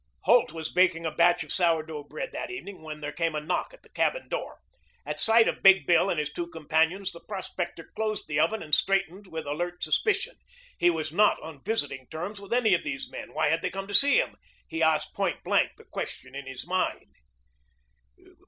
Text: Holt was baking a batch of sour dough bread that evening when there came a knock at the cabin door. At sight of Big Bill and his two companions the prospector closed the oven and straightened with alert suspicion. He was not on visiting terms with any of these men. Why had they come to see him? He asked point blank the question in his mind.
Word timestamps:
Holt 0.21 0.51
was 0.51 0.71
baking 0.71 1.05
a 1.05 1.11
batch 1.11 1.43
of 1.43 1.53
sour 1.53 1.83
dough 1.83 2.03
bread 2.03 2.31
that 2.31 2.49
evening 2.49 2.81
when 2.81 3.01
there 3.01 3.11
came 3.11 3.35
a 3.35 3.39
knock 3.39 3.71
at 3.71 3.83
the 3.83 3.89
cabin 3.91 4.27
door. 4.27 4.57
At 5.05 5.19
sight 5.19 5.47
of 5.47 5.61
Big 5.61 5.85
Bill 5.85 6.09
and 6.09 6.19
his 6.19 6.31
two 6.31 6.47
companions 6.47 7.11
the 7.11 7.19
prospector 7.19 7.83
closed 7.95 8.27
the 8.27 8.39
oven 8.39 8.63
and 8.63 8.73
straightened 8.73 9.27
with 9.27 9.45
alert 9.45 9.83
suspicion. 9.83 10.37
He 10.79 10.89
was 10.89 11.11
not 11.11 11.39
on 11.43 11.63
visiting 11.63 12.07
terms 12.07 12.41
with 12.41 12.51
any 12.51 12.73
of 12.73 12.81
these 12.83 13.11
men. 13.11 13.35
Why 13.35 13.49
had 13.49 13.61
they 13.61 13.69
come 13.69 13.85
to 13.89 13.93
see 13.93 14.17
him? 14.19 14.37
He 14.67 14.81
asked 14.81 15.13
point 15.13 15.43
blank 15.43 15.73
the 15.77 15.85
question 15.85 16.33
in 16.33 16.47
his 16.47 16.65
mind. 16.65 17.17